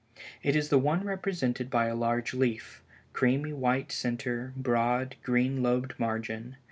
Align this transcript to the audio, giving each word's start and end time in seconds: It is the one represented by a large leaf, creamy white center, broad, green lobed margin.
It 0.41 0.55
is 0.55 0.69
the 0.69 0.79
one 0.79 1.03
represented 1.03 1.69
by 1.69 1.85
a 1.85 1.93
large 1.93 2.33
leaf, 2.33 2.81
creamy 3.13 3.53
white 3.53 3.91
center, 3.91 4.51
broad, 4.57 5.15
green 5.21 5.61
lobed 5.61 5.93
margin. 5.99 6.55